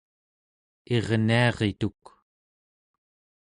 irniarituk 0.95 2.03